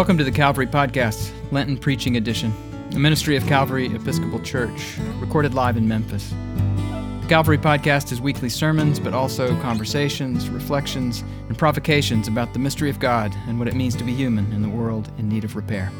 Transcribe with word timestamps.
Welcome 0.00 0.16
to 0.16 0.24
the 0.24 0.32
Calvary 0.32 0.66
Podcast, 0.66 1.30
Lenten 1.52 1.76
Preaching 1.76 2.16
Edition, 2.16 2.54
a 2.94 2.98
ministry 2.98 3.36
of 3.36 3.46
Calvary 3.46 3.94
Episcopal 3.94 4.40
Church, 4.40 4.96
recorded 5.18 5.52
live 5.52 5.76
in 5.76 5.86
Memphis. 5.86 6.30
The 6.30 7.26
Calvary 7.28 7.58
Podcast 7.58 8.10
is 8.10 8.18
weekly 8.18 8.48
sermons, 8.48 8.98
but 8.98 9.12
also 9.12 9.48
conversations, 9.60 10.48
reflections, 10.48 11.22
and 11.48 11.58
provocations 11.58 12.28
about 12.28 12.54
the 12.54 12.58
mystery 12.58 12.88
of 12.88 12.98
God 12.98 13.36
and 13.46 13.58
what 13.58 13.68
it 13.68 13.74
means 13.74 13.94
to 13.96 14.02
be 14.02 14.14
human 14.14 14.50
in 14.54 14.62
the 14.62 14.70
world 14.70 15.12
in 15.18 15.28
need 15.28 15.44
of 15.44 15.54
repair. 15.54 15.92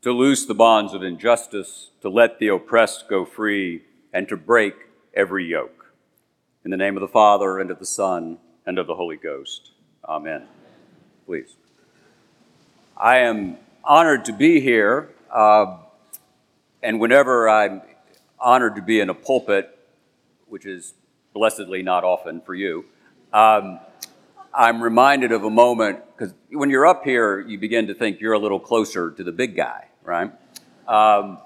To 0.00 0.12
loose 0.12 0.46
the 0.46 0.54
bonds 0.54 0.94
of 0.94 1.02
injustice, 1.02 1.90
to 2.00 2.08
let 2.08 2.38
the 2.38 2.48
oppressed 2.48 3.06
go 3.06 3.26
free, 3.26 3.82
and 4.14 4.26
to 4.30 4.36
break 4.38 4.76
every 5.14 5.44
yoke. 5.44 5.79
In 6.62 6.70
the 6.70 6.76
name 6.76 6.94
of 6.94 7.00
the 7.00 7.08
Father, 7.08 7.58
and 7.58 7.70
of 7.70 7.78
the 7.78 7.86
Son, 7.86 8.36
and 8.66 8.78
of 8.78 8.86
the 8.86 8.94
Holy 8.94 9.16
Ghost. 9.16 9.70
Amen. 10.06 10.42
Please. 11.24 11.56
I 12.98 13.20
am 13.20 13.56
honored 13.82 14.26
to 14.26 14.34
be 14.34 14.60
here, 14.60 15.08
uh, 15.32 15.78
and 16.82 17.00
whenever 17.00 17.48
I'm 17.48 17.80
honored 18.38 18.76
to 18.76 18.82
be 18.82 19.00
in 19.00 19.08
a 19.08 19.14
pulpit, 19.14 19.74
which 20.48 20.66
is 20.66 20.92
blessedly 21.32 21.82
not 21.82 22.04
often 22.04 22.42
for 22.42 22.54
you, 22.54 22.84
um, 23.32 23.80
I'm 24.52 24.82
reminded 24.82 25.32
of 25.32 25.44
a 25.44 25.50
moment 25.50 26.00
because 26.14 26.34
when 26.50 26.68
you're 26.68 26.86
up 26.86 27.04
here, 27.04 27.40
you 27.40 27.56
begin 27.56 27.86
to 27.86 27.94
think 27.94 28.20
you're 28.20 28.34
a 28.34 28.38
little 28.38 28.60
closer 28.60 29.12
to 29.12 29.24
the 29.24 29.32
big 29.32 29.56
guy, 29.56 29.86
right? 30.04 30.30
Um, 30.86 31.38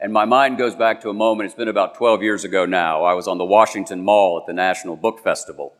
and 0.00 0.12
my 0.12 0.24
mind 0.24 0.58
goes 0.58 0.76
back 0.76 1.00
to 1.00 1.10
a 1.10 1.14
moment, 1.14 1.46
it's 1.46 1.56
been 1.56 1.68
about 1.68 1.94
12 1.94 2.22
years 2.22 2.44
ago 2.44 2.64
now. 2.64 3.02
I 3.02 3.14
was 3.14 3.26
on 3.26 3.38
the 3.38 3.44
Washington 3.44 4.04
Mall 4.04 4.38
at 4.38 4.46
the 4.46 4.52
National 4.52 4.94
Book 4.94 5.18
Festival. 5.20 5.74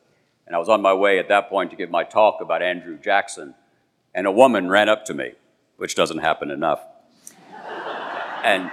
And 0.47 0.57
I 0.57 0.59
was 0.59 0.69
on 0.69 0.83
my 0.83 0.95
way 0.95 1.19
at 1.19 1.29
that 1.29 1.49
point 1.49 1.71
to 1.71 1.77
give 1.77 1.91
my 1.91 2.05
talk 2.05 2.41
about 2.41 2.63
Andrew 2.63 2.99
Jackson. 2.99 3.55
And 4.15 4.27
a 4.27 4.33
woman 4.33 4.69
ran 4.69 4.89
up 4.89 5.05
to 5.05 5.15
me, 5.15 5.33
which 5.77 5.95
doesn't 5.95 6.19
happen 6.19 6.51
enough. 6.51 6.81
and, 8.45 8.73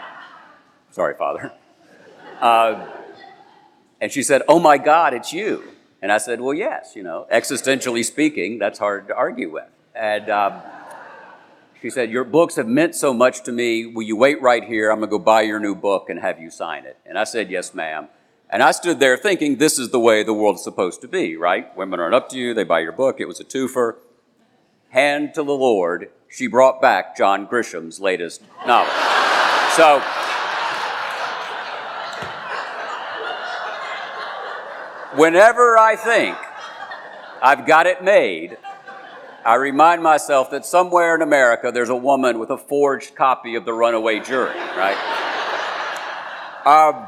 sorry, 0.90 1.14
Father. 1.16 1.52
Uh, 2.40 2.88
and 4.02 4.12
she 4.12 4.24
said, 4.24 4.42
Oh 4.48 4.60
my 4.60 4.78
God, 4.78 5.14
it's 5.14 5.32
you. 5.32 5.64
And 6.02 6.12
I 6.12 6.18
said, 6.18 6.42
Well, 6.42 6.54
yes, 6.54 6.94
you 6.96 7.04
know, 7.04 7.28
existentially 7.32 8.04
speaking, 8.04 8.58
that's 8.58 8.80
hard 8.80 9.08
to 9.10 9.16
argue 9.16 9.52
with. 9.52 9.70
And 9.94 10.30
um, 10.30 10.62
she 11.86 11.92
said, 11.92 12.10
Your 12.10 12.24
books 12.24 12.56
have 12.56 12.68
meant 12.68 12.96
so 12.96 13.14
much 13.14 13.44
to 13.44 13.52
me. 13.52 13.86
Will 13.86 14.02
you 14.02 14.16
wait 14.16 14.42
right 14.42 14.64
here? 14.64 14.90
I'm 14.90 14.98
going 14.98 15.08
to 15.08 15.20
go 15.20 15.24
buy 15.24 15.44
your 15.44 15.60
new 15.60 15.76
book 15.76 16.10
and 16.10 16.20
have 16.20 16.40
you 16.40 16.50
sign 16.50 16.84
it. 16.84 16.98
And 17.06 17.16
I 17.16 17.26
said, 17.26 17.52
Yes, 17.52 17.76
ma'am. 17.76 18.08
And 18.50 18.64
I 18.64 18.72
stood 18.72 19.00
there 19.00 19.16
thinking, 19.18 19.58
This 19.58 19.78
is 19.78 19.92
the 19.92 20.00
way 20.00 20.24
the 20.24 20.34
world 20.34 20.56
is 20.56 20.64
supposed 20.64 21.02
to 21.02 21.08
be, 21.08 21.36
right? 21.36 21.78
Women 21.78 22.00
run 22.00 22.12
up 22.12 22.28
to 22.30 22.40
you, 22.40 22.56
they 22.56 22.64
buy 22.64 22.80
your 22.80 22.92
book. 22.92 23.18
It 23.20 23.28
was 23.28 23.40
a 23.40 23.44
twofer. 23.44 23.98
Hand 24.90 25.36
to 25.36 25.44
the 25.44 25.54
Lord, 25.54 26.10
she 26.28 26.48
brought 26.48 26.82
back 26.82 27.16
John 27.16 27.46
Grisham's 27.46 28.00
latest 28.00 28.42
novel. 28.66 28.92
So, 29.76 30.00
whenever 35.16 35.78
I 35.78 35.96
think 35.96 36.36
I've 37.44 37.68
got 37.68 37.86
it 37.86 38.04
made, 38.04 38.58
I 39.46 39.56
remind 39.56 40.02
myself 40.02 40.50
that 40.50 40.66
somewhere 40.66 41.14
in 41.14 41.22
America 41.22 41.72
there's 41.72 41.90
a 41.90 41.96
woman 41.96 42.40
with 42.40 42.50
a 42.50 42.58
forged 42.58 43.14
copy 43.14 43.54
of 43.54 43.64
The 43.64 43.74
Runaway 43.74 44.20
Jury, 44.20 44.56
right? 44.76 45.22
Um, 46.66 47.06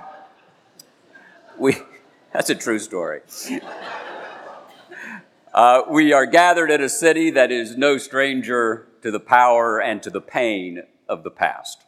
we, 1.58 1.76
that's 2.32 2.52
a 2.52 2.56
true 2.56 2.78
story. 2.78 3.22
Uh, 5.52 5.82
we 5.90 6.14
are 6.14 6.28
gathered 6.28 6.70
at 6.70 6.80
a 6.80 6.88
city 6.88 7.32
that 7.32 7.52
is 7.52 7.76
no 7.76 7.98
stranger 7.98 8.88
to 9.02 9.10
the 9.10 9.20
power 9.20 9.82
and 9.82 10.04
to 10.04 10.12
the 10.12 10.22
pain 10.22 10.84
of 11.10 11.24
the 11.24 11.32
past. 11.32 11.82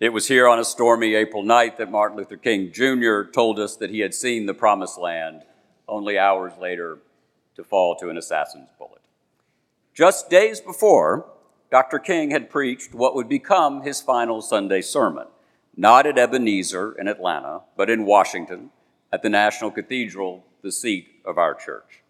It 0.00 0.14
was 0.14 0.28
here 0.28 0.48
on 0.48 0.58
a 0.58 0.64
stormy 0.64 1.14
April 1.14 1.42
night 1.42 1.76
that 1.76 1.90
Martin 1.90 2.16
Luther 2.16 2.38
King 2.38 2.72
Jr. 2.72 3.24
told 3.30 3.58
us 3.58 3.76
that 3.76 3.90
he 3.90 4.00
had 4.00 4.14
seen 4.14 4.46
the 4.46 4.54
promised 4.54 4.96
land, 4.96 5.42
only 5.86 6.18
hours 6.18 6.54
later 6.58 7.00
to 7.56 7.64
fall 7.64 7.96
to 7.96 8.08
an 8.08 8.16
assassin's 8.16 8.70
bullet. 8.78 8.97
Just 9.98 10.30
days 10.30 10.60
before, 10.60 11.26
Dr. 11.72 11.98
King 11.98 12.30
had 12.30 12.50
preached 12.50 12.94
what 12.94 13.16
would 13.16 13.28
become 13.28 13.82
his 13.82 14.00
final 14.00 14.40
Sunday 14.40 14.80
sermon, 14.80 15.26
not 15.76 16.06
at 16.06 16.16
Ebenezer 16.16 16.92
in 16.92 17.08
Atlanta, 17.08 17.62
but 17.76 17.90
in 17.90 18.06
Washington 18.06 18.70
at 19.12 19.22
the 19.22 19.28
National 19.28 19.72
Cathedral, 19.72 20.44
the 20.62 20.70
seat 20.70 21.08
of 21.24 21.36
our 21.36 21.52
church. 21.52 22.04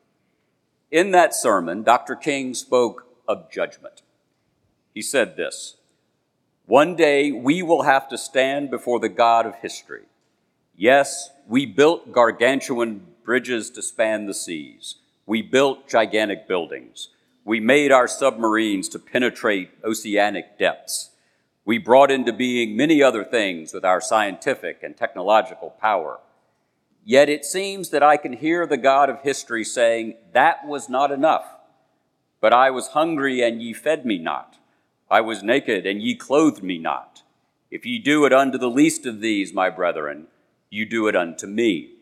In 0.90 1.12
that 1.12 1.34
sermon, 1.34 1.82
Dr. 1.82 2.14
King 2.14 2.52
spoke 2.52 3.06
of 3.26 3.50
judgment. 3.50 4.02
He 4.92 5.00
said 5.00 5.38
this 5.38 5.78
One 6.66 6.94
day 6.94 7.32
we 7.32 7.62
will 7.62 7.84
have 7.84 8.06
to 8.10 8.18
stand 8.18 8.70
before 8.70 9.00
the 9.00 9.08
God 9.08 9.46
of 9.46 9.54
history. 9.62 10.04
Yes, 10.76 11.30
we 11.46 11.64
built 11.64 12.12
gargantuan 12.12 13.06
bridges 13.24 13.70
to 13.70 13.80
span 13.80 14.26
the 14.26 14.34
seas. 14.34 14.96
We 15.24 15.40
built 15.40 15.88
gigantic 15.88 16.46
buildings. 16.46 17.08
We 17.48 17.60
made 17.60 17.92
our 17.92 18.06
submarines 18.06 18.90
to 18.90 18.98
penetrate 18.98 19.70
oceanic 19.82 20.58
depths. 20.58 21.12
We 21.64 21.78
brought 21.78 22.10
into 22.10 22.30
being 22.30 22.76
many 22.76 23.02
other 23.02 23.24
things 23.24 23.72
with 23.72 23.86
our 23.86 24.02
scientific 24.02 24.82
and 24.82 24.94
technological 24.94 25.70
power. 25.70 26.20
Yet 27.06 27.30
it 27.30 27.46
seems 27.46 27.88
that 27.88 28.02
I 28.02 28.18
can 28.18 28.34
hear 28.34 28.66
the 28.66 28.76
God 28.76 29.08
of 29.08 29.22
history 29.22 29.64
saying, 29.64 30.16
That 30.34 30.66
was 30.66 30.90
not 30.90 31.10
enough. 31.10 31.46
But 32.42 32.52
I 32.52 32.68
was 32.70 32.88
hungry, 32.88 33.40
and 33.40 33.62
ye 33.62 33.72
fed 33.72 34.04
me 34.04 34.18
not. 34.18 34.58
I 35.10 35.22
was 35.22 35.42
naked, 35.42 35.86
and 35.86 36.02
ye 36.02 36.16
clothed 36.16 36.62
me 36.62 36.76
not. 36.76 37.22
If 37.70 37.86
ye 37.86 37.98
do 37.98 38.26
it 38.26 38.32
unto 38.34 38.58
the 38.58 38.68
least 38.68 39.06
of 39.06 39.22
these, 39.22 39.54
my 39.54 39.70
brethren, 39.70 40.26
you 40.68 40.84
do 40.84 41.08
it 41.08 41.16
unto 41.16 41.46
me. 41.46 41.94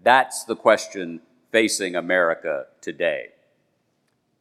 That's 0.00 0.44
the 0.44 0.54
question 0.54 1.20
facing 1.50 1.96
America 1.96 2.66
today. 2.80 3.33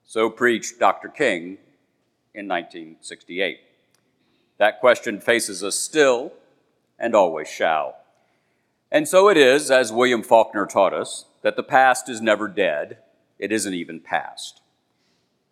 So 0.06 0.30
preached 0.30 0.80
Dr. 0.80 1.10
King 1.10 1.58
in 2.34 2.48
1968. 2.48 3.60
That 4.58 4.80
question 4.80 5.20
faces 5.20 5.64
us 5.64 5.78
still 5.78 6.34
and 7.00 7.16
always 7.16 7.50
shall. 7.50 7.96
And 8.92 9.08
so 9.08 9.28
it 9.28 9.38
is, 9.38 9.72
as 9.72 9.92
William 9.92 10.22
Faulkner 10.22 10.66
taught 10.66 10.94
us, 10.94 11.26
that 11.42 11.56
the 11.56 11.64
past 11.64 12.08
is 12.10 12.22
never 12.22 12.48
dead, 12.48 13.00
it 13.40 13.52
isn't 13.52 13.74
even 13.74 14.00
past. 14.00 14.62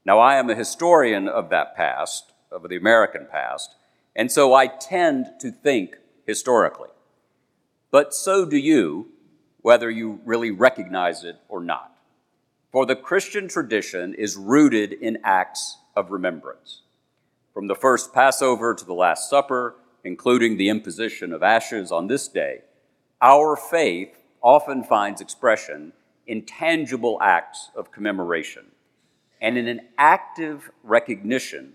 Now, 0.05 0.19
I 0.19 0.35
am 0.35 0.49
a 0.49 0.55
historian 0.55 1.27
of 1.27 1.49
that 1.49 1.75
past, 1.75 2.31
of 2.51 2.67
the 2.69 2.77
American 2.77 3.27
past, 3.29 3.75
and 4.15 4.31
so 4.31 4.53
I 4.53 4.67
tend 4.67 5.27
to 5.39 5.51
think 5.51 5.97
historically. 6.25 6.89
But 7.91 8.13
so 8.13 8.45
do 8.45 8.57
you, 8.57 9.09
whether 9.61 9.89
you 9.89 10.21
really 10.25 10.51
recognize 10.51 11.23
it 11.23 11.37
or 11.49 11.63
not. 11.63 11.90
For 12.71 12.85
the 12.85 12.95
Christian 12.95 13.49
tradition 13.49 14.13
is 14.13 14.37
rooted 14.37 14.93
in 14.93 15.17
acts 15.25 15.79
of 15.93 16.09
remembrance. 16.09 16.83
From 17.53 17.67
the 17.67 17.75
first 17.75 18.13
Passover 18.13 18.73
to 18.73 18.85
the 18.85 18.93
Last 18.93 19.29
Supper, 19.29 19.75
including 20.05 20.55
the 20.55 20.69
imposition 20.69 21.33
of 21.33 21.43
ashes 21.43 21.91
on 21.91 22.07
this 22.07 22.29
day, 22.29 22.61
our 23.21 23.57
faith 23.57 24.23
often 24.41 24.85
finds 24.85 25.19
expression 25.19 25.91
in 26.25 26.43
tangible 26.43 27.17
acts 27.21 27.71
of 27.75 27.91
commemoration 27.91 28.67
and 29.41 29.57
in 29.57 29.67
an 29.67 29.81
active 29.97 30.71
recognition 30.81 31.73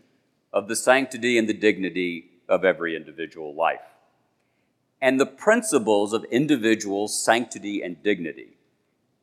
of 0.50 0.66
the 0.66 0.76
sanctity 0.76 1.36
and 1.36 1.46
the 1.46 1.52
dignity 1.52 2.30
of 2.48 2.64
every 2.64 2.96
individual 2.96 3.54
life. 3.54 3.84
And 5.02 5.20
the 5.20 5.26
principles 5.26 6.14
of 6.14 6.24
individual 6.24 7.06
sanctity 7.06 7.82
and 7.82 8.02
dignity 8.02 8.56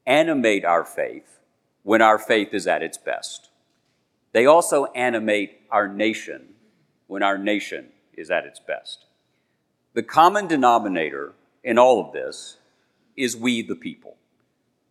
animate 0.06 0.66
our 0.66 0.86
faith 0.86 1.40
when 1.84 2.02
our 2.02 2.18
faith 2.18 2.54
is 2.54 2.66
at 2.66 2.82
its 2.82 2.98
best. 2.98 3.50
They 4.32 4.46
also 4.46 4.86
animate 4.94 5.62
our 5.70 5.88
nation 5.88 6.56
when 7.08 7.22
our 7.22 7.38
nation 7.38 7.90
is 8.14 8.32
at 8.32 8.46
its 8.46 8.60
best. 8.60 9.06
The 9.94 10.04
common 10.04 10.48
denominator 10.48 11.34
in 11.64 11.78
all 11.78 12.04
of 12.04 12.14
this 12.14 12.58
is 13.16 13.38
we 13.38 13.62
the 13.62 13.76
people. 13.76 14.18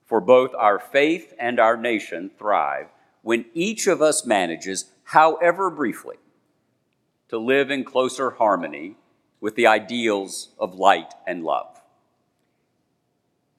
For 0.04 0.20
both 0.20 0.54
our 0.54 0.78
faith 0.78 1.32
and 1.38 1.58
our 1.58 1.76
nation 1.76 2.30
thrive 2.38 2.88
when 3.22 3.46
each 3.54 3.86
of 3.86 4.02
us 4.02 4.26
manages, 4.26 4.90
however 5.04 5.70
briefly, 5.70 6.16
to 7.28 7.38
live 7.38 7.70
in 7.70 7.84
closer 7.84 8.32
harmony 8.32 8.96
with 9.40 9.56
the 9.56 9.66
ideals 9.66 10.50
of 10.58 10.74
light 10.74 11.14
and 11.26 11.42
love. 11.42 11.80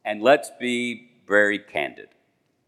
And 0.05 0.21
let's 0.21 0.51
be 0.59 1.11
very 1.25 1.57
candid 1.57 2.12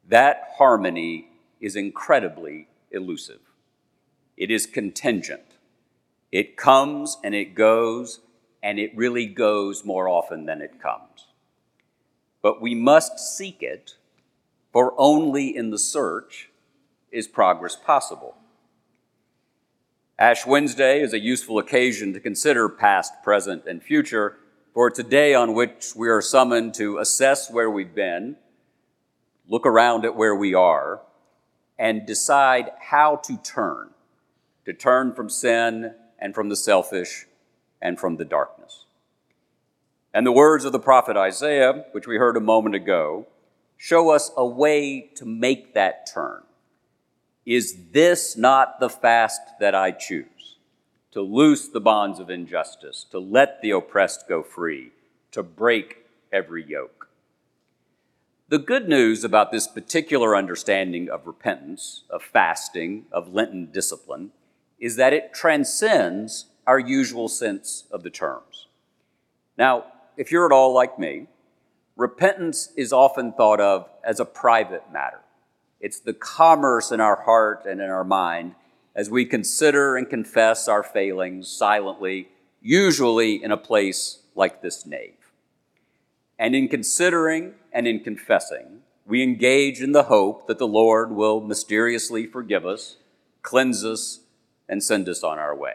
that 0.07 0.50
harmony 0.57 1.30
is 1.60 1.75
incredibly 1.75 2.68
elusive. 2.92 3.40
It 4.38 4.52
is 4.52 4.66
contingent. 4.66 5.57
It 6.31 6.57
comes 6.57 7.18
and 7.24 7.34
it 7.34 7.56
goes 7.56 8.19
and 8.62 8.80
it 8.80 8.96
really 8.98 9.28
goes 9.28 9.86
more 9.86 10.10
often 10.10 10.46
than 10.46 10.62
it 10.62 10.81
comes. 10.81 11.28
But 12.42 12.62
we 12.62 12.75
must 12.75 13.19
seek 13.19 13.62
it 13.62 13.96
for 14.72 14.94
only 14.98 15.56
in 15.56 15.69
the 15.69 15.80
search 15.80 16.50
is 17.12 17.28
progress 17.28 17.75
possible. 17.75 18.36
Ash 20.18 20.46
Wednesday 20.46 21.02
is 21.02 21.13
a 21.13 21.19
useful 21.19 21.60
occasion 21.60 22.13
to 22.13 22.19
consider 22.19 22.68
past, 22.68 23.13
present, 23.24 23.66
and 23.66 23.84
future, 23.84 24.38
for 24.74 24.88
it's 24.88 25.00
a 25.00 25.04
day 25.04 25.34
on 25.34 25.54
which 25.54 25.94
we 25.96 26.10
are 26.10 26.22
summoned 26.22 26.74
to 26.74 26.98
assess 26.98 27.50
where 27.52 27.69
we've 27.69 27.96
been, 27.96 28.36
look 29.47 29.65
around 29.65 30.06
at 30.06 30.15
where 30.15 30.36
we 30.36 30.53
are, 30.53 31.01
and 31.77 32.06
decide 32.06 32.71
how 32.80 33.18
to 33.18 33.38
turn, 33.38 33.89
to 34.65 34.74
turn 34.74 35.13
from 35.13 35.30
sin 35.30 35.94
and 36.19 36.33
from 36.33 36.50
the 36.50 36.56
selfish 36.56 37.25
and 37.81 38.00
from 38.00 38.18
the 38.18 38.25
darkness. 38.25 38.86
And 40.13 40.25
the 40.25 40.31
words 40.31 40.63
of 40.63 40.71
the 40.71 40.80
prophet 40.80 41.18
Isaiah, 41.18 41.86
which 41.92 42.07
we 42.07 42.18
heard 42.18 42.38
a 42.38 42.42
moment 42.42 42.75
ago, 42.75 43.27
show 43.77 44.09
us 44.12 44.31
a 44.38 44.45
way 44.45 45.09
to 45.15 45.25
make 45.25 45.74
that 45.74 46.07
turn 46.12 46.44
is 47.45 47.77
this 47.92 48.36
not 48.36 48.80
the 48.80 48.89
fast 48.89 49.42
that 49.59 49.75
I 49.75 49.92
choose? 49.92 50.57
To 51.12 51.21
loose 51.21 51.68
the 51.68 51.80
bonds 51.80 52.19
of 52.19 52.30
injustice, 52.30 53.06
to 53.12 53.19
let 53.19 53.62
the 53.62 53.71
oppressed 53.71 54.27
go 54.27 54.42
free, 54.42 54.92
to 55.31 55.44
break 55.44 56.06
every 56.33 56.65
yoke. 56.68 56.94
The 58.47 58.59
good 58.59 58.88
news 58.88 59.24
about 59.24 59.51
this 59.51 59.68
particular 59.68 60.36
understanding 60.36 61.09
of 61.09 61.25
repentance, 61.25 62.03
of 62.12 62.21
fasting, 62.21 63.06
of 63.12 63.33
Lenten 63.33 63.71
discipline, 63.71 64.33
is 64.80 64.97
that 64.97 65.13
it 65.13 65.33
transcends 65.33 66.45
our 66.68 66.77
usual 66.77 67.27
sense 67.27 67.86
of 67.89 68.03
the 68.03 68.12
terms. 68.12 68.68
Now, 69.57 69.86
if 70.15 70.31
you're 70.31 70.45
at 70.45 70.51
all 70.51 70.75
like 70.75 71.00
me, 71.00 71.25
repentance 71.95 72.69
is 72.77 72.94
often 72.94 73.33
thought 73.33 73.59
of 73.59 73.89
as 74.03 74.19
a 74.19 74.25
private 74.25 74.83
matter. 74.94 75.21
It's 75.80 76.00
the 76.00 76.13
commerce 76.13 76.92
in 76.92 77.01
our 77.01 77.24
heart 77.24 77.65
and 77.65 77.81
in 77.81 77.89
our 77.89 78.03
mind 78.03 78.53
as 78.95 79.09
we 79.09 79.25
consider 79.25 79.97
and 79.97 80.07
confess 80.07 80.68
our 80.68 80.83
failings 80.83 81.47
silently, 81.47 82.27
usually 82.62 83.44
in 83.44 83.51
a 83.51 83.57
place 83.57 84.19
like 84.36 84.62
this 84.62 84.86
nave. 84.86 85.31
And 86.38 86.56
in 86.56 86.68
considering 86.68 87.56
and 87.75 87.88
in 87.88 88.00
confessing, 88.00 88.80
we 89.06 89.22
engage 89.22 89.81
in 89.81 89.92
the 89.92 90.04
hope 90.04 90.48
that 90.48 90.57
the 90.57 90.68
Lord 90.68 91.12
will 91.12 91.42
mysteriously 91.42 92.25
forgive 92.25 92.66
us, 92.66 92.98
cleanse 93.44 93.83
us, 93.83 94.22
and 94.68 94.81
send 94.81 95.07
us 95.07 95.24
on 95.24 95.38
our 95.38 95.56
way. 95.56 95.74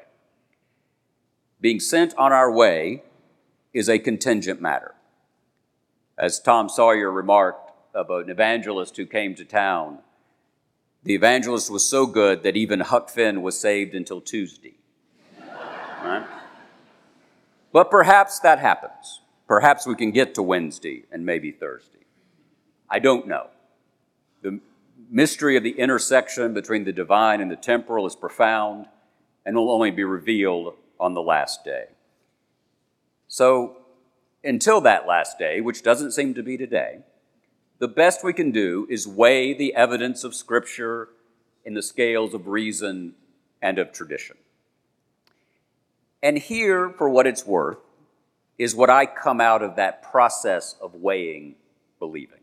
Being 1.61 1.79
sent 1.79 2.15
on 2.17 2.33
our 2.33 2.51
way 2.51 3.05
is 3.73 3.89
a 3.89 3.99
contingent 3.99 4.61
matter. 4.61 4.95
As 6.19 6.41
Tom 6.41 6.69
Sawyer 6.69 7.13
remarked, 7.13 7.71
about 7.95 8.25
an 8.25 8.31
evangelist 8.31 8.97
who 8.97 9.07
came 9.07 9.35
to 9.35 9.45
town. 9.45 9.99
The 11.03 11.15
evangelist 11.15 11.71
was 11.71 11.85
so 11.85 12.07
good 12.07 12.43
that 12.43 12.57
even 12.57 12.81
Huck 12.81 13.11
Finn 13.11 13.43
was 13.43 13.59
saved 13.59 13.95
until 13.95 14.21
Tuesday. 14.21 14.75
Right? 16.03 16.27
But 17.73 17.91
perhaps 17.91 18.39
that 18.41 18.59
happens. 18.59 19.21
Perhaps 19.51 19.85
we 19.85 19.97
can 19.97 20.13
get 20.13 20.37
to 20.37 20.45
Wednesday 20.45 21.07
and 21.11 21.27
maybe 21.27 21.51
Thursday. 21.51 22.07
I 22.89 23.01
don't 23.01 23.27
know. 23.27 23.49
The 24.43 24.61
mystery 25.11 25.57
of 25.57 25.65
the 25.65 25.73
intersection 25.73 26.55
between 26.55 26.85
the 26.85 26.93
divine 26.93 27.41
and 27.41 27.51
the 27.51 27.57
temporal 27.57 28.07
is 28.07 28.15
profound 28.15 28.87
and 29.45 29.57
will 29.57 29.73
only 29.73 29.91
be 29.91 30.05
revealed 30.05 30.75
on 31.01 31.15
the 31.15 31.21
last 31.21 31.65
day. 31.65 31.87
So, 33.27 33.79
until 34.45 34.81
that 34.83 35.09
last 35.09 35.37
day, 35.37 35.61
which 35.61 35.83
doesn't 35.83 36.13
seem 36.13 36.33
to 36.35 36.45
be 36.45 36.57
today, 36.57 37.01
the 37.81 37.89
best 37.89 38.23
we 38.23 38.33
can 38.33 38.53
do 38.53 38.87
is 38.89 39.09
weigh 39.09 39.53
the 39.53 39.75
evidence 39.75 40.23
of 40.23 40.33
Scripture 40.33 41.09
in 41.65 41.75
the 41.75 41.83
scales 41.83 42.35
of 42.35 42.47
reason 42.47 43.17
and 43.61 43.81
of 43.81 43.91
tradition. 43.91 44.37
And 46.23 46.39
here, 46.39 46.89
for 46.97 47.11
what 47.11 47.27
it's 47.27 47.45
worth, 47.45 47.79
is 48.61 48.75
what 48.75 48.91
I 48.91 49.07
come 49.07 49.41
out 49.41 49.63
of 49.63 49.77
that 49.77 50.03
process 50.03 50.77
of 50.83 50.95
weighing 50.95 51.55
believing. 51.99 52.41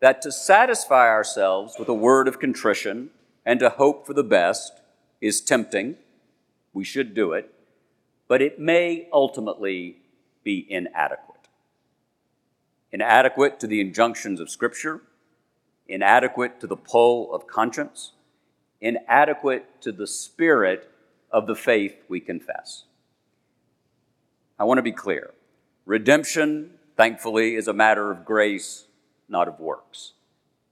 That 0.00 0.22
to 0.22 0.32
satisfy 0.32 1.08
ourselves 1.08 1.74
with 1.78 1.90
a 1.90 1.94
word 1.94 2.26
of 2.26 2.40
contrition 2.40 3.10
and 3.44 3.60
to 3.60 3.68
hope 3.68 4.06
for 4.06 4.14
the 4.14 4.24
best 4.24 4.80
is 5.20 5.42
tempting. 5.42 5.96
We 6.72 6.84
should 6.84 7.12
do 7.12 7.34
it, 7.34 7.52
but 8.28 8.40
it 8.40 8.58
may 8.58 9.06
ultimately 9.12 9.98
be 10.42 10.66
inadequate 10.70 11.48
inadequate 12.90 13.60
to 13.60 13.66
the 13.66 13.80
injunctions 13.80 14.40
of 14.40 14.48
Scripture, 14.48 15.02
inadequate 15.86 16.60
to 16.60 16.66
the 16.66 16.76
pull 16.76 17.34
of 17.34 17.46
conscience, 17.46 18.12
inadequate 18.80 19.82
to 19.82 19.92
the 19.92 20.06
spirit 20.06 20.88
of 21.30 21.46
the 21.46 21.56
faith 21.56 21.96
we 22.08 22.20
confess. 22.20 22.84
I 24.64 24.66
want 24.66 24.78
to 24.78 24.82
be 24.82 24.92
clear. 24.92 25.34
Redemption, 25.84 26.70
thankfully, 26.96 27.54
is 27.54 27.68
a 27.68 27.74
matter 27.74 28.10
of 28.10 28.24
grace, 28.24 28.86
not 29.28 29.46
of 29.46 29.60
works. 29.60 30.14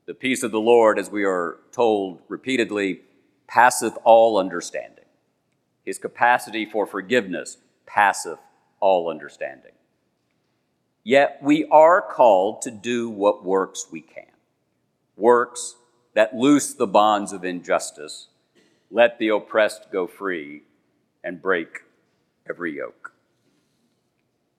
The 0.07 0.15
peace 0.15 0.43
of 0.43 0.51
the 0.51 0.59
Lord, 0.59 0.99
as 0.99 1.11
we 1.11 1.25
are 1.25 1.59
told 1.73 2.23
repeatedly, 2.27 3.03
passeth 3.47 3.99
all 4.03 4.39
understanding. 4.39 5.05
His 5.85 5.99
capacity 5.99 6.65
for 6.65 6.87
forgiveness 6.87 7.59
passeth 7.85 8.39
all 8.81 9.11
understanding. 9.11 9.73
Yet 11.05 11.41
we 11.43 11.67
are 11.67 12.01
called 12.01 12.63
to 12.63 12.71
do 12.71 13.11
what 13.11 13.45
works 13.45 13.89
we 13.93 14.01
can. 14.01 14.33
Works 15.19 15.75
that 16.15 16.35
loose 16.35 16.73
the 16.73 16.87
bonds 16.87 17.35
of 17.35 17.45
injustice, 17.45 18.29
let 18.91 19.19
the 19.19 19.29
oppressed 19.29 19.93
go 19.93 20.07
free, 20.07 20.63
and 21.23 21.43
break 21.43 21.83
every 22.49 22.75
yoke. 22.79 23.13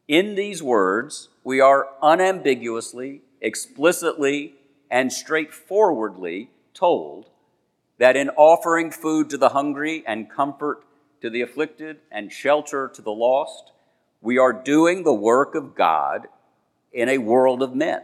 In 0.08 0.36
these 0.36 0.62
words, 0.62 1.30
we 1.44 1.62
are 1.62 1.88
unambiguously, 2.02 3.22
explicitly, 3.40 4.56
and 4.92 5.12
straightforwardly 5.12 6.50
told 6.74 7.30
that 8.00 8.18
in 8.18 8.30
offering 8.32 8.92
food 8.92 9.30
to 9.30 9.38
the 9.38 9.50
hungry 9.50 10.04
and 10.06 10.30
comfort 10.30 10.84
to 11.22 11.30
the 11.30 11.42
afflicted 11.42 12.00
and 12.12 12.32
shelter 12.32 12.90
to 12.94 13.02
the 13.02 13.12
lost, 13.12 13.72
we 14.22 14.38
are 14.38 14.52
doing 14.52 15.04
the 15.04 15.14
work 15.14 15.56
of 15.56 15.74
God 15.74 16.28
in 16.92 17.08
a 17.08 17.18
world 17.18 17.62
of 17.62 17.74
men 17.74 18.02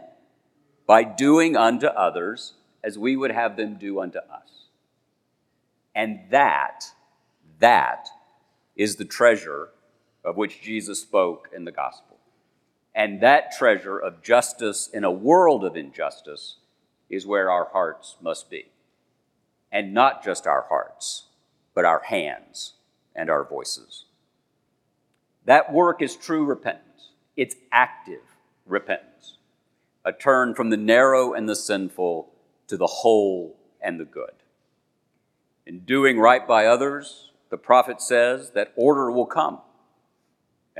by 0.86 1.04
doing 1.04 1.56
unto 1.56 1.86
others 1.86 2.54
as 2.82 2.98
we 2.98 3.14
would 3.14 3.30
have 3.30 3.56
them 3.56 3.74
do 3.74 4.00
unto 4.00 4.18
us. 4.18 4.68
And 5.94 6.20
that, 6.30 6.86
that 7.58 8.08
is 8.74 8.96
the 8.96 9.04
treasure 9.04 9.68
of 10.24 10.36
which 10.36 10.60
Jesus 10.60 11.00
spoke 11.00 11.48
in 11.54 11.64
the 11.64 11.72
gospel. 11.72 12.18
And 12.94 13.20
that 13.20 13.52
treasure 13.56 13.98
of 13.98 14.22
justice 14.22 14.88
in 14.92 15.04
a 15.04 15.10
world 15.10 15.64
of 15.64 15.76
injustice 15.76 16.56
is 17.08 17.26
where 17.26 17.50
our 17.50 17.68
hearts 17.72 18.16
must 18.20 18.50
be. 18.50 18.66
And 19.72 19.94
not 19.94 20.24
just 20.24 20.46
our 20.46 20.66
hearts, 20.68 21.26
but 21.74 21.84
our 21.84 22.02
hands 22.04 22.74
and 23.14 23.30
our 23.30 23.44
voices. 23.44 24.06
That 25.44 25.72
work 25.72 26.02
is 26.02 26.16
true 26.16 26.44
repentance. 26.44 27.10
It's 27.36 27.56
active 27.72 28.22
repentance, 28.66 29.38
a 30.04 30.12
turn 30.12 30.54
from 30.54 30.70
the 30.70 30.76
narrow 30.76 31.32
and 31.32 31.48
the 31.48 31.56
sinful 31.56 32.32
to 32.66 32.76
the 32.76 32.86
whole 32.86 33.56
and 33.80 33.98
the 33.98 34.04
good. 34.04 34.30
In 35.66 35.80
doing 35.80 36.18
right 36.18 36.46
by 36.46 36.66
others, 36.66 37.30
the 37.50 37.56
prophet 37.56 38.00
says 38.00 38.50
that 38.50 38.72
order 38.76 39.10
will 39.10 39.26
come, 39.26 39.60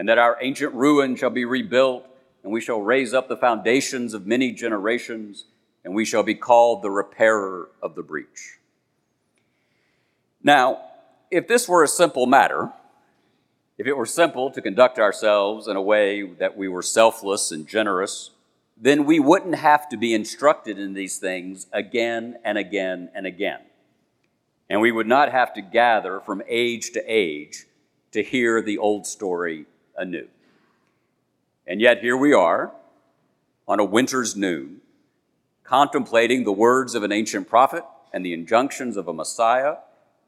and 0.01 0.09
that 0.09 0.17
our 0.17 0.39
ancient 0.41 0.73
ruin 0.73 1.15
shall 1.15 1.29
be 1.29 1.45
rebuilt, 1.45 2.07
and 2.43 2.51
we 2.51 2.63
shall 2.63 2.81
raise 2.81 3.13
up 3.13 3.29
the 3.29 3.37
foundations 3.37 4.15
of 4.15 4.27
many 4.27 4.51
generations, 4.51 5.45
and 5.85 5.95
we 5.95 6.07
shall 6.07 6.23
be 6.23 6.35
called 6.35 6.81
the 6.81 6.91
repairer 6.91 7.69
of 7.83 7.95
the 7.95 8.03
breach. 8.03 8.57
Now, 10.43 10.81
if 11.31 11.47
this 11.47 11.69
were 11.69 11.85
a 11.85 11.87
simple 11.87 12.25
matter, 12.25 12.73
if 13.77 13.87
it 13.87 13.95
were 13.95 14.07
simple 14.07 14.51
to 14.53 14.63
conduct 14.63 14.99
ourselves 14.99 15.69
in 15.69 15.77
a 15.77 15.83
way 15.83 16.23
that 16.23 16.57
we 16.57 16.67
were 16.67 16.81
selfless 16.81 17.53
and 17.53 17.69
generous, 17.69 18.31
then 18.79 19.05
we 19.05 19.21
wouldn't 19.21 19.57
have 19.57 19.87
to 19.91 19.99
be 19.99 20.15
instructed 20.15 20.79
in 20.79 20.95
these 20.95 21.19
things 21.19 21.67
again 21.75 22.39
and 22.43 22.57
again 22.57 23.11
and 23.15 23.27
again. 23.27 23.61
And 24.71 24.81
we 24.81 24.93
would 24.93 25.07
not 25.07 25.31
have 25.31 25.53
to 25.53 25.61
gather 25.61 26.21
from 26.21 26.43
age 26.49 26.93
to 26.93 27.05
age 27.07 27.67
to 28.13 28.23
hear 28.23 28.63
the 28.63 28.79
old 28.79 29.07
story 29.07 29.67
anew. 30.01 30.27
And 31.67 31.81
yet 31.81 32.01
here 32.01 32.17
we 32.17 32.33
are 32.33 32.73
on 33.69 33.79
a 33.79 33.85
winter's 33.85 34.35
noon, 34.35 34.81
contemplating 35.63 36.43
the 36.43 36.53
words 36.53 36.97
of 36.97 37.05
an 37.05 37.13
ancient 37.13 37.49
prophet 37.49 37.85
and 38.13 38.25
the 38.25 38.33
injunctions 38.33 38.97
of 38.97 39.07
a 39.07 39.13
Messiah 39.13 39.77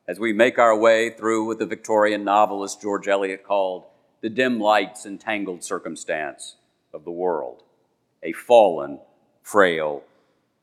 as 0.06 0.20
we 0.20 0.32
make 0.32 0.58
our 0.58 0.76
way 0.76 1.10
through 1.10 1.46
what 1.46 1.58
the 1.58 1.66
Victorian 1.66 2.22
novelist 2.22 2.80
George 2.80 3.08
Eliot 3.08 3.42
called 3.42 3.84
the 4.20 4.30
dim 4.30 4.60
lights 4.60 5.04
and 5.04 5.20
tangled 5.20 5.64
circumstance 5.64 6.56
of 6.92 7.04
the 7.04 7.10
world, 7.10 7.62
a 8.22 8.32
fallen, 8.32 9.00
frail, 9.42 10.04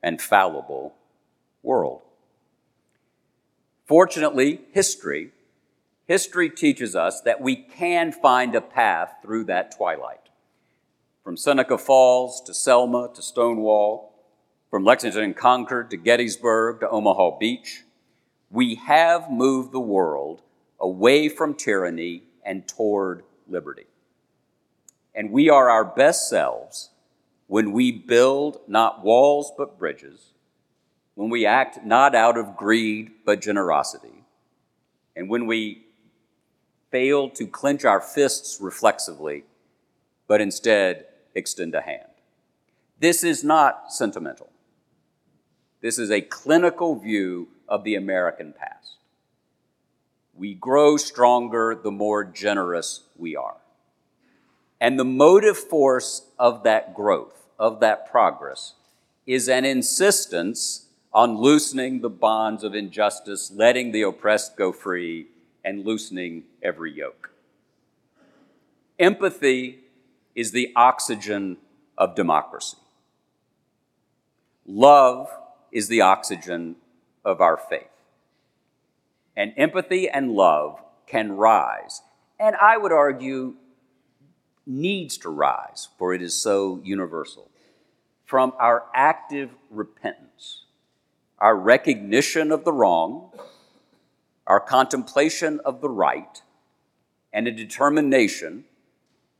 and 0.02 0.22
fallible 0.22 0.94
world. 1.62 2.00
Fortunately, 3.86 4.60
history, 4.72 5.32
history 6.10 6.50
teaches 6.50 6.96
us 6.96 7.20
that 7.20 7.40
we 7.40 7.54
can 7.54 8.10
find 8.10 8.56
a 8.56 8.60
path 8.60 9.14
through 9.22 9.44
that 9.44 9.70
twilight. 9.70 10.28
From 11.22 11.36
Seneca 11.36 11.78
Falls 11.78 12.42
to 12.46 12.52
Selma 12.52 13.10
to 13.14 13.22
Stonewall, 13.22 14.12
from 14.72 14.84
Lexington 14.84 15.22
and 15.22 15.36
Concord 15.36 15.88
to 15.90 15.96
Gettysburg 15.96 16.80
to 16.80 16.90
Omaha 16.90 17.38
Beach, 17.38 17.84
we 18.50 18.74
have 18.74 19.30
moved 19.30 19.70
the 19.70 19.78
world 19.78 20.42
away 20.80 21.28
from 21.28 21.54
tyranny 21.54 22.24
and 22.44 22.66
toward 22.66 23.22
liberty. 23.46 23.86
And 25.14 25.30
we 25.30 25.48
are 25.48 25.70
our 25.70 25.84
best 25.84 26.28
selves 26.28 26.90
when 27.46 27.70
we 27.70 27.92
build 27.92 28.58
not 28.66 29.04
walls 29.04 29.52
but 29.56 29.78
bridges, 29.78 30.32
when 31.14 31.30
we 31.30 31.46
act 31.46 31.84
not 31.84 32.16
out 32.16 32.36
of 32.36 32.56
greed 32.56 33.12
but 33.24 33.40
generosity, 33.40 34.24
and 35.14 35.30
when 35.30 35.46
we 35.46 35.86
fail 36.90 37.30
to 37.30 37.46
clench 37.46 37.84
our 37.84 38.00
fists 38.00 38.60
reflexively, 38.60 39.44
but 40.26 40.40
instead 40.40 41.06
extend 41.34 41.74
a 41.74 41.80
hand. 41.80 42.08
This 42.98 43.24
is 43.24 43.42
not 43.42 43.92
sentimental. 43.92 44.50
This 45.80 45.98
is 45.98 46.10
a 46.10 46.20
clinical 46.20 46.96
view 46.96 47.48
of 47.68 47.84
the 47.84 47.94
American 47.94 48.52
past. 48.52 48.96
We 50.34 50.54
grow 50.54 50.96
stronger 50.96 51.78
the 51.80 51.90
more 51.90 52.24
generous 52.24 53.02
we 53.16 53.36
are. 53.36 53.56
And 54.80 54.98
the 54.98 55.04
motive 55.04 55.58
force 55.58 56.26
of 56.38 56.62
that 56.64 56.94
growth, 56.94 57.46
of 57.58 57.80
that 57.80 58.10
progress, 58.10 58.74
is 59.26 59.48
an 59.48 59.64
insistence 59.64 60.86
on 61.12 61.36
loosening 61.36 62.00
the 62.00 62.10
bonds 62.10 62.64
of 62.64 62.74
injustice, 62.74 63.50
letting 63.54 63.92
the 63.92 64.02
oppressed 64.02 64.56
go 64.56 64.72
free, 64.72 65.26
and 65.64 65.84
loosening 65.84 66.44
every 66.62 66.92
yoke. 66.92 67.30
Empathy 68.98 69.80
is 70.34 70.52
the 70.52 70.72
oxygen 70.76 71.56
of 71.96 72.14
democracy. 72.14 72.78
Love 74.66 75.28
is 75.72 75.88
the 75.88 76.00
oxygen 76.00 76.76
of 77.24 77.40
our 77.40 77.56
faith. 77.56 77.86
And 79.36 79.52
empathy 79.56 80.08
and 80.08 80.32
love 80.32 80.80
can 81.06 81.32
rise, 81.32 82.02
and 82.38 82.54
I 82.56 82.76
would 82.76 82.92
argue 82.92 83.54
needs 84.66 85.18
to 85.18 85.28
rise, 85.28 85.88
for 85.98 86.14
it 86.14 86.22
is 86.22 86.34
so 86.34 86.80
universal, 86.84 87.50
from 88.24 88.52
our 88.58 88.84
active 88.94 89.50
repentance, 89.70 90.64
our 91.38 91.56
recognition 91.56 92.52
of 92.52 92.64
the 92.64 92.72
wrong, 92.72 93.32
our 94.50 94.58
contemplation 94.58 95.60
of 95.64 95.80
the 95.80 95.88
right, 95.88 96.42
and 97.32 97.46
a 97.46 97.52
determination, 97.52 98.64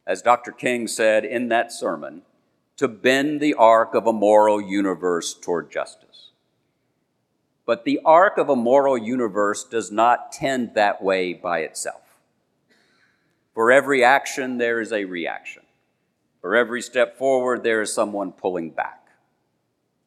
as 0.06 0.22
Dr. 0.22 0.52
King 0.52 0.86
said 0.86 1.24
in 1.24 1.48
that 1.48 1.72
sermon, 1.72 2.22
to 2.76 2.86
bend 2.86 3.40
the 3.40 3.54
arc 3.54 3.92
of 3.96 4.06
a 4.06 4.12
moral 4.12 4.60
universe 4.60 5.34
toward 5.34 5.68
justice. 5.68 6.30
But 7.66 7.84
the 7.84 7.98
arc 8.04 8.38
of 8.38 8.48
a 8.48 8.54
moral 8.54 8.96
universe 8.96 9.64
does 9.64 9.90
not 9.90 10.30
tend 10.30 10.76
that 10.76 11.02
way 11.02 11.32
by 11.34 11.62
itself. 11.62 12.20
For 13.52 13.72
every 13.72 14.04
action, 14.04 14.58
there 14.58 14.80
is 14.80 14.92
a 14.92 15.06
reaction. 15.06 15.64
For 16.40 16.54
every 16.54 16.82
step 16.82 17.18
forward, 17.18 17.64
there 17.64 17.82
is 17.82 17.92
someone 17.92 18.30
pulling 18.30 18.70
back. 18.70 19.08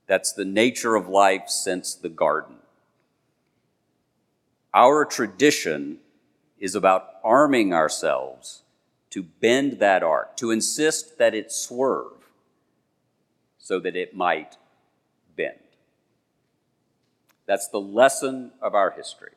That's 0.08 0.32
the 0.32 0.46
nature 0.46 0.96
of 0.96 1.10
life 1.10 1.50
since 1.50 1.94
the 1.94 2.08
garden. 2.08 2.63
Our 4.74 5.06
tradition 5.06 6.00
is 6.60 6.76
about 6.76 7.08
arming 7.24 7.74
ourselves 7.74 8.64
to 9.12 9.22
bend 9.22 9.80
that 9.80 10.02
arc, 10.02 10.36
to 10.38 10.50
insist 10.50 11.18
that 11.20 11.36
it 11.36 11.52
swerve 11.52 12.30
so 13.60 13.80
that 13.80 13.96
it 13.96 14.16
might 14.16 14.58
bend. 15.38 15.60
That's 17.46 17.68
the 17.68 17.80
lesson 17.80 18.52
of 18.62 18.74
our 18.74 18.92
history, 18.92 19.34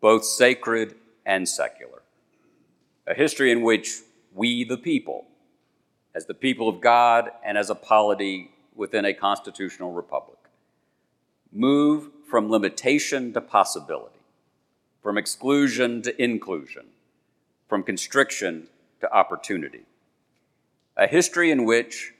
both 0.00 0.24
sacred 0.24 0.96
and 1.24 1.48
secular. 1.48 2.02
A 3.06 3.14
history 3.14 3.50
in 3.50 3.62
which 3.62 4.00
we, 4.34 4.64
the 4.64 4.76
people, 4.76 5.26
as 6.14 6.26
the 6.26 6.34
people 6.34 6.68
of 6.68 6.80
God 6.80 7.30
and 7.44 7.56
as 7.56 7.70
a 7.70 7.74
polity 7.74 8.50
within 8.74 9.04
a 9.04 9.14
constitutional 9.14 9.92
republic, 9.92 10.38
move 11.52 12.10
from 12.28 12.50
limitation 12.50 13.32
to 13.32 13.40
possibility, 13.40 14.20
from 15.02 15.18
exclusion 15.18 16.00
to 16.02 16.22
inclusion, 16.22 16.86
from 17.68 17.82
constriction 17.82 18.68
to 19.00 19.12
opportunity. 19.12 19.82
A 20.96 21.06
history 21.06 21.50
in 21.50 21.64
which 21.64 22.14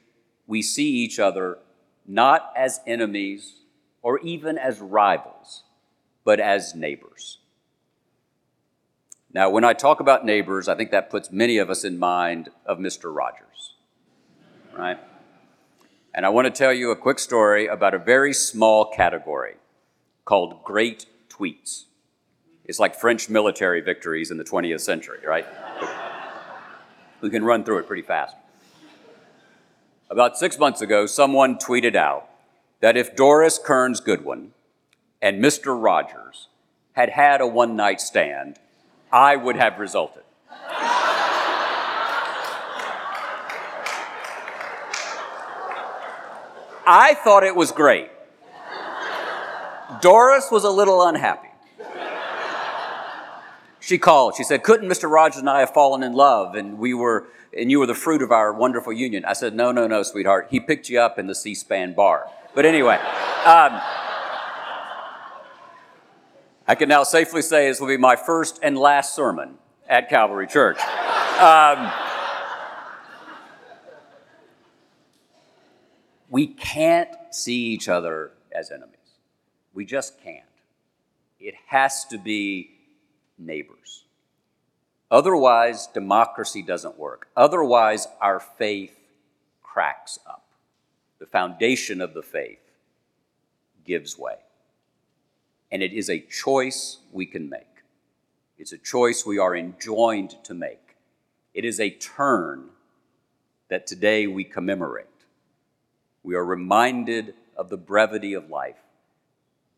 we 0.47 0.63
see 0.63 0.89
each 0.89 1.19
other 1.19 1.59
not 2.07 2.53
as 2.57 2.81
enemies 2.87 3.61
or 4.03 4.19
even 4.21 4.59
as 4.59 4.81
rivals, 4.81 5.63
but 6.25 6.41
as 6.41 6.75
neighbors. 6.75 7.39
Now, 9.33 9.49
when 9.49 9.65
I 9.65 9.73
talk 9.73 10.01
about 10.01 10.27
neighbors, 10.27 10.69
I 10.69 10.75
think 10.75 10.91
that 10.91 11.09
puts 11.09 11.31
many 11.31 11.59
of 11.59 11.71
us 11.71 11.85
in 11.85 11.99
mind 11.99 12.51
of 12.67 12.79
Mr. 12.79 13.15
Rogers, 13.15 13.75
right? 14.77 14.99
And 16.15 16.27
I 16.27 16.29
want 16.29 16.45
to 16.47 16.51
tell 16.51 16.73
you 16.73 16.91
a 16.91 16.97
quick 16.97 17.19
story 17.19 17.67
about 17.67 17.95
a 17.95 17.99
very 17.99 18.35
small 18.35 18.85
category 18.85 19.55
called 20.27 20.63
great 20.65 21.07
tweets. 21.31 21.85
It's 22.65 22.79
like 22.79 22.95
French 22.95 23.29
military 23.29 23.81
victories 23.81 24.31
in 24.31 24.37
the 24.37 24.45
20th 24.45 24.81
century, 24.81 25.19
right? 25.27 25.47
we 27.21 27.31
can 27.31 27.45
run 27.45 27.65
through 27.65 27.79
it 27.79 27.87
pretty 27.87 28.03
fast. 28.03 28.37
About 30.11 30.37
six 30.37 30.59
months 30.59 30.81
ago, 30.81 31.07
someone 31.07 31.57
tweeted 31.57 31.95
out 31.95 32.29
that 32.81 32.97
if 32.97 33.17
Doris 33.17 33.59
Kearns 33.59 34.01
Goodwin 34.01 34.53
and 35.21 35.43
Mr. 35.43 35.81
Rogers 35.81 36.49
had 36.93 37.11
had 37.11 37.41
a 37.41 37.47
one 37.47 37.77
night 37.77 38.01
stand, 38.01 38.59
I 39.11 39.37
would 39.37 39.57
have 39.57 39.79
resulted. 39.79 40.23
I 46.85 47.15
thought 47.23 47.45
it 47.45 47.55
was 47.55 47.71
great. 47.71 48.11
Doris 50.01 50.49
was 50.51 50.65
a 50.65 50.71
little 50.71 51.03
unhappy. 51.07 51.52
She 53.83 53.99
called. 53.99 54.37
She 54.37 54.45
said, 54.45 54.63
Couldn't 54.63 54.89
Mr. 54.89 55.11
Rogers 55.11 55.41
and 55.41 55.51
I 55.51 55.59
have 55.59 55.75
fallen 55.75 56.05
in 56.05 56.13
love 56.13 56.55
and 56.55 56.79
we 56.79 56.95
were 56.95 57.27
and 57.53 57.69
you 57.69 57.81
were 57.81 57.87
the 57.87 57.97
fruit 57.97 58.23
of 58.23 58.31
our 58.31 58.53
wonderful 58.53 58.93
union? 58.93 59.25
I 59.25 59.33
said, 59.33 59.57
No, 59.57 59.73
no, 59.73 59.89
no, 59.89 60.05
sweetheart. 60.05 60.47
He 60.51 60.61
picked 60.61 60.89
you 60.89 61.01
up 61.01 61.19
in 61.19 61.27
the 61.27 61.35
C 61.35 61.53
SPAN 61.53 61.93
bar. 61.93 62.29
But 62.55 62.65
anyway, 62.65 62.95
um, 62.95 63.81
I 66.69 66.77
can 66.79 66.89
now 66.89 67.03
safely 67.03 67.43
say 67.43 67.67
this 67.67 67.81
will 67.81 67.89
be 67.89 67.97
my 67.97 68.15
first 68.15 68.61
and 68.63 68.79
last 68.79 69.17
sermon 69.17 69.59
at 69.89 70.09
Calvary 70.09 70.47
Church. 70.47 70.79
Um, 71.41 71.93
we 76.31 76.47
can't 76.47 77.11
see 77.33 77.65
each 77.65 77.89
other 77.89 78.31
as 78.55 78.71
enemies. 78.71 78.95
We 79.75 79.85
just 79.85 80.23
can't. 80.23 80.45
It 81.41 81.55
has 81.67 82.05
to 82.07 82.19
be 82.19 82.72
neighbors. 83.39 84.05
Otherwise, 85.11 85.87
democracy 85.89 86.63
doesn't 86.63 86.99
work. 86.99 87.29
Otherwise, 87.37 88.09
our 88.21 88.41
faith 88.41 88.99
cracks 89.63 90.19
up. 90.27 90.45
The 91.19 91.27
foundation 91.27 92.01
of 92.01 92.15
the 92.15 92.23
faith 92.23 92.59
gives 93.85 94.19
way. 94.19 94.37
And 95.71 95.83
it 95.83 95.93
is 95.93 96.09
a 96.09 96.19
choice 96.19 96.99
we 97.13 97.27
can 97.27 97.49
make. 97.49 97.67
It's 98.59 98.73
a 98.73 98.79
choice 98.79 99.27
we 99.27 99.39
are 99.39 99.57
enjoined 99.57 100.37
to 100.45 100.55
make. 100.55 100.97
It 101.53 101.65
is 101.65 101.81
a 101.81 101.91
turn 101.91 102.71
that 103.69 103.87
today 103.87 104.27
we 104.27 104.45
commemorate. 104.45 105.07
We 106.23 106.35
are 106.37 106.45
reminded 106.45 107.35
of 107.57 107.69
the 107.69 107.77
brevity 107.77 108.35
of 108.35 108.51
life, 108.51 108.77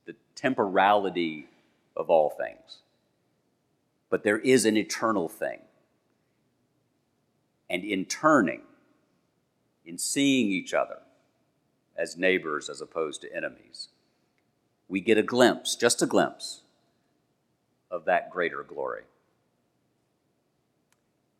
the 0.06 0.14
temporality 0.34 1.49
of 1.96 2.11
all 2.11 2.30
things. 2.30 2.78
But 4.14 4.23
there 4.23 4.38
is 4.38 4.64
an 4.64 4.76
eternal 4.76 5.28
thing. 5.28 5.59
And 7.68 7.83
in 7.83 8.04
turning, 8.04 8.61
in 9.85 9.99
seeing 9.99 10.52
each 10.52 10.73
other 10.73 10.99
as 11.99 12.16
neighbors 12.16 12.71
as 12.71 12.80
opposed 12.80 13.23
to 13.23 13.37
enemies, 13.37 13.88
we 14.87 15.00
get 15.00 15.18
a 15.18 15.23
glimpse, 15.25 15.75
just 15.75 16.00
a 16.00 16.06
glimpse, 16.06 16.62
of 17.90 18.04
that 18.04 18.30
greater 18.30 18.62
glory. 18.62 19.02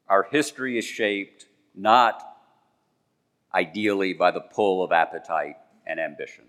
Our 0.09 0.25
history 0.25 0.77
is 0.77 0.85
shaped 0.85 1.47
not 1.77 2.25
ideally 3.55 4.15
by 4.15 4.33
the 4.33 4.41
pull 4.41 4.83
of 4.83 4.91
appetite 4.91 5.59
and 5.87 6.01
ambition, 6.01 6.47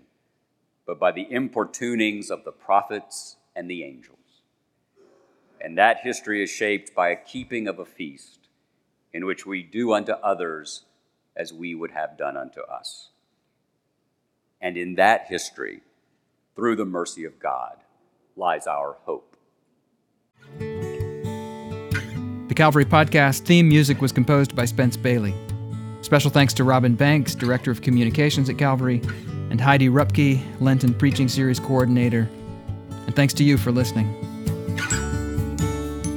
but 0.86 0.98
by 0.98 1.12
the 1.12 1.26
importunings 1.26 2.30
of 2.30 2.42
the 2.42 2.50
prophets 2.50 3.36
and 3.54 3.70
the 3.70 3.84
angels. 3.84 4.15
And 5.66 5.76
that 5.78 6.02
history 6.04 6.44
is 6.44 6.48
shaped 6.48 6.94
by 6.94 7.08
a 7.08 7.16
keeping 7.16 7.66
of 7.66 7.80
a 7.80 7.84
feast 7.84 8.46
in 9.12 9.26
which 9.26 9.44
we 9.44 9.64
do 9.64 9.92
unto 9.92 10.12
others 10.12 10.84
as 11.36 11.52
we 11.52 11.74
would 11.74 11.90
have 11.90 12.16
done 12.16 12.36
unto 12.36 12.60
us. 12.60 13.08
And 14.60 14.76
in 14.76 14.94
that 14.94 15.26
history, 15.26 15.80
through 16.54 16.76
the 16.76 16.84
mercy 16.84 17.24
of 17.24 17.40
God, 17.40 17.78
lies 18.36 18.68
our 18.68 18.98
hope. 19.06 19.36
The 20.60 22.54
Calvary 22.54 22.84
Podcast 22.84 23.40
theme 23.40 23.68
music 23.68 24.00
was 24.00 24.12
composed 24.12 24.54
by 24.54 24.66
Spence 24.66 24.96
Bailey. 24.96 25.34
Special 26.02 26.30
thanks 26.30 26.54
to 26.54 26.62
Robin 26.62 26.94
Banks, 26.94 27.34
Director 27.34 27.72
of 27.72 27.82
Communications 27.82 28.48
at 28.48 28.56
Calvary, 28.56 29.02
and 29.50 29.60
Heidi 29.60 29.88
Rupke, 29.88 30.40
Lenten 30.60 30.94
Preaching 30.94 31.26
Series 31.26 31.58
Coordinator. 31.58 32.30
And 32.90 33.16
thanks 33.16 33.34
to 33.34 33.42
you 33.42 33.58
for 33.58 33.72
listening. 33.72 34.25